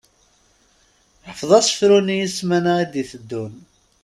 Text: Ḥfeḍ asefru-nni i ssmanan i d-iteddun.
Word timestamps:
Ḥfeḍ 1.29 1.51
asefru-nni 1.59 2.15
i 2.25 2.27
ssmanan 2.29 2.79
i 2.83 2.85
d-iteddun. 2.91 3.53